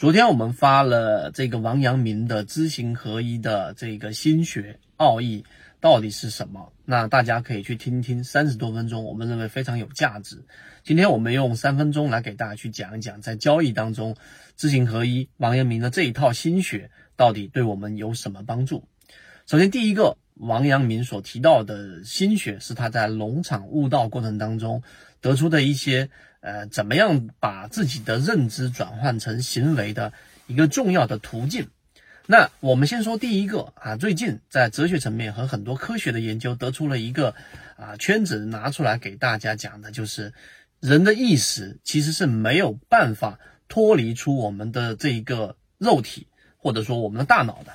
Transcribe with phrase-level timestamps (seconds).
[0.00, 5.44] 昨天我们发了这个王阳明的知行合一的这个心学奥义
[5.78, 6.72] 到底是什么？
[6.86, 10.42] 那大家可以去听听，三十多分钟，我们认为非常有价值。
[10.82, 14.16] 今天我们用三分钟来给大家去讲一讲，在交易当中
[14.56, 18.82] 知行合一，王阳明的这一套心学到底对我们有什么帮助？
[19.46, 24.82] 首先，第一个，王阳明所提到的心学是他在农场悟道过程当中
[25.20, 26.08] 得出的一些。
[26.40, 30.12] 呃，怎么样把自己的认知转换成行为的
[30.46, 31.68] 一个重要的途径？
[32.26, 37.34] 那我们先说第一个啊，最近在哲学层面和很多科学的研究得出了一个
[37.76, 40.32] 啊圈子，拿出来给大家讲的就是，
[40.78, 43.38] 人的意识其实是没有办法
[43.68, 47.72] 脱离出我们的这一个肉体或者说我们的大脑的。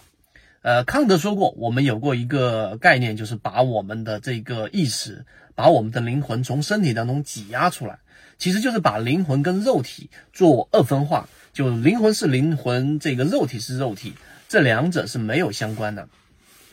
[0.66, 8.00] 呃，康德说过，我们有过一个概念，就是把我们的这个意识，把我们的灵魂从身体当中挤压出来。
[8.40, 14.14] 其实就是把灵魂跟肉体做二分化，就灵魂是灵魂，这个肉体是肉体，
[14.50, 16.10] 这两者是没有相关的。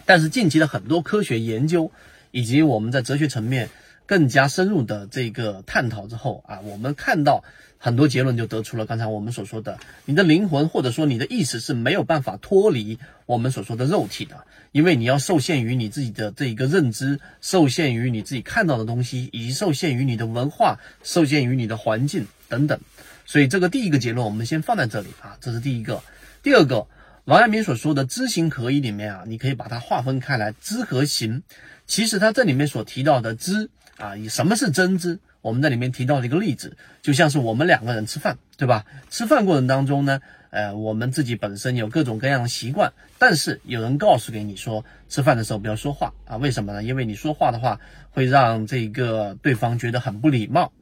[0.06, 1.92] 但是近期的很多科学研究，
[2.30, 3.68] 以及我们在哲学层面
[4.06, 7.44] 更加深入的这个探讨之后啊，我们看到。
[7.84, 22.78] 很多结论就得出了刚才我们所说的，你的灵魂或者说你的意识是没有办法脱离我们所说的肉体的，因为你要受限于你自己的这一个认知，受限于你自己看到的东西，以及受限于你的文化，受限于你的环境等等。
[23.26, 26.04] 所以这个第一个结论我们先放在这里啊，这是第一个。
[26.44, 26.86] 第二个，
[27.24, 31.44] 王阳明所说的知行合一里面啊，你可以把它划分开来，知和行。
[31.86, 35.20] 其实他这里面所提到的知啊，以什么是真知？
[35.40, 38.84] 我们在里面提到了一个例子，就像是我们两个人吃饭，对吧？
[39.08, 40.20] 吃饭过程当中呢，
[40.50, 46.38] 呃，我们自己本身有各种各样的习惯，但是有人告诉给你说，吃饭的时候不要说话啊？
[46.38, 46.82] 为什么呢？
[46.82, 47.78] 因为你说话的话
[48.10, 50.72] 会让这个对方觉得很不礼貌。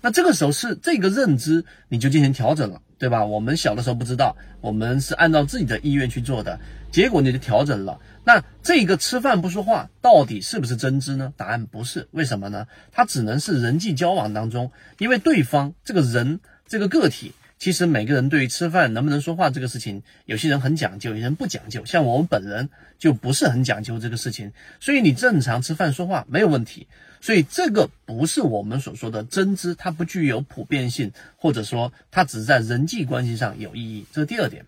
[0.00, 3.24] 那这个时候是这个认知你就进行调整了，对吧？
[3.24, 6.58] 我们小的时候不知道，我们是按照自己的意愿去做的，
[6.90, 7.98] 结果你就调整了。
[8.24, 11.32] 那这个吃饭不说话到底是不是真知呢？
[11.36, 12.66] 答案不是，为什么呢？
[12.92, 17.32] 它只能是人际交往当中，因为对方这个人这个个体，
[17.64, 21.82] 其实每个人对于吃饭能不能说话这个事情，有些人很讲究，有些人不讲究。
[21.86, 26.88] 像我们本人就不是很讲究这个事情，所以你正常吃饭说话没有问题。
[27.22, 34.04] 所以这个不是我们所说的真知，它不具有普遍性，或者说它只在人际关系上有意义。
[34.12, 34.66] 这是第二点。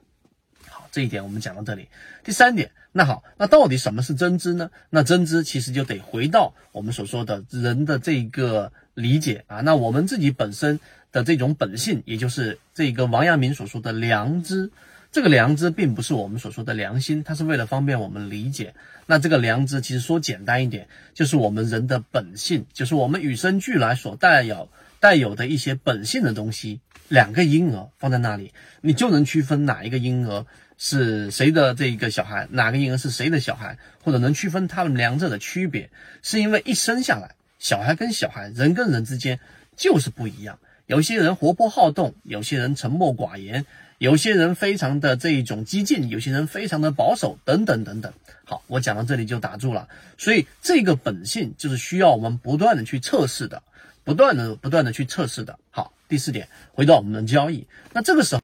[0.66, 1.88] 好这一点我们讲到这里。
[2.24, 4.70] 第三点，那好，那到底什么是真知呢？
[4.88, 9.60] 那真知其实就得回到我们所说的人的这个理解啊。
[9.60, 10.80] 那我们自己本身
[11.16, 14.70] 的这种本性，也就是这个王阳明所说的良知。
[15.10, 18.74] 这个良知并不是我们所说的良心，它是为了方便我们理解。
[19.06, 24.68] 那这个良知其实说简单一点，就是我们人的本性，就是我们与生俱来所带有
[25.00, 26.80] 带有的一些本性的东西。
[27.08, 28.52] 两个婴儿放在那里，
[28.82, 30.44] 你就能区分哪一个婴儿。
[30.78, 32.46] 是谁的这一个小孩？
[32.50, 33.78] 哪个婴儿是谁的小孩？
[34.04, 35.88] 或者能区分他们两者的区别？
[36.20, 39.40] 是因为一生下来，小孩跟小孩，人跟人之间
[39.74, 40.58] 就是不一样。
[40.86, 43.66] 有些人活泼好动，有些人沉默寡言，
[43.98, 48.12] 有些人非常的这一种激进，有些人非常的保守，等等等等。
[48.44, 49.88] 好，我讲到这里就打住了。
[50.16, 53.62] 所以这个本性就是需要我们不断的去测试的，
[54.04, 55.58] 不断的不断的去测试的。
[55.70, 58.42] 好，第四点，回到我们的交易，那这个时候。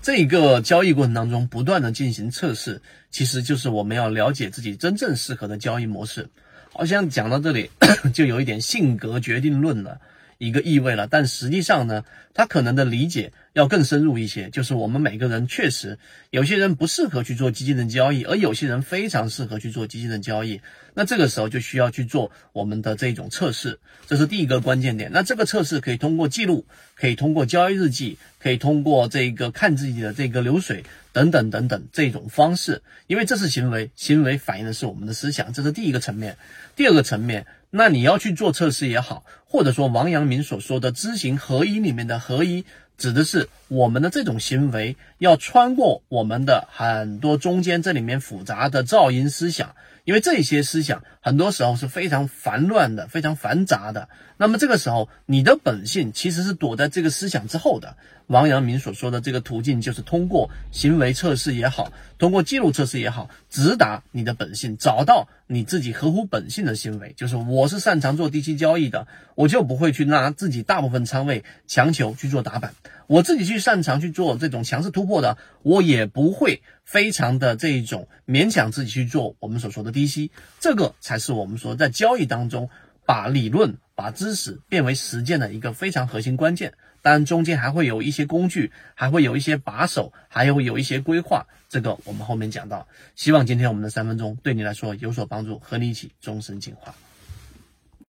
[0.00, 2.80] 这个交易过程当中，不断的进行测试，
[3.10, 6.30] 其实就是我们要了解自己真正适合的交易模式。
[6.72, 7.68] 好像讲到这里，
[8.14, 10.00] 就有一点性格决定论了。
[10.38, 14.48] 一个意味了，但实际上呢，他可能的理解要更深入一些。
[14.50, 15.98] 就是我们每个人确实
[16.30, 20.60] 有些人不适合去做基金的交易，而有些人非常适合去做基金的交易。
[20.94, 25.10] 那这个时候就需要去做我们的这种测试，这是第一个关键点。
[25.12, 36.36] 那这个测试可以通过记录，可以通过交易日记，可以通过这个看自己的这个流水等等等等这种方式，因为这是行为，行为反映的是我们的思想，这是第一个层面。
[36.76, 37.46] 第二个层面。
[37.70, 42.64] 那你要去做测试也好，或者说王阳明所说的知行合一里面的合一，
[42.98, 49.74] 指的是我们的这种行为要穿过我们的很多中间这里面复杂的噪音思想。
[50.04, 54.08] 因为这些思想很多时候是非常繁乱的、非常繁杂的。
[54.38, 57.94] 那么这个时候，你的本性其实是躲在这个思想之后的。
[58.28, 67.14] 王阳明所说的这个途径，就是通过行为测试也好，通过记录测试也好，直达你的本性，找到你自己合乎本性的行为。
[67.16, 72.74] 就是我是擅长做低吸交易的，我就不会去拿自己大部分仓位强求去做打板。
[73.06, 80.30] 我自己去擅长去做这种强势突破的，我也不会非常的这一种勉强自己去做我们所说的低吸，
[80.60, 82.68] 这个才是我们说在交易当中
[83.06, 86.74] 把理论、把知识变为实践的一个非常核心关键。
[87.08, 92.86] 当然中间还会有一些工具，还会有一些把手，还有有一些规划，这个我们后面讲到。
[93.16, 96.94] 希望今天我们的三分钟对你来说有所帮助，和你一起终身进化。